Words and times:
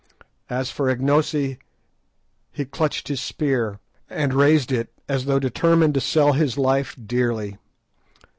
As 0.49 0.71
for 0.71 0.89
Ignosi, 0.89 1.59
he 2.51 2.65
clutched 2.65 3.07
his 3.07 3.21
spear, 3.21 3.79
and 4.09 4.33
raised 4.33 4.71
it 4.71 4.91
as 5.07 5.25
though 5.25 5.37
determined 5.37 5.93
to 5.93 6.01
sell 6.01 6.33
his 6.33 6.57
life 6.57 6.95
dearly. 7.05 7.59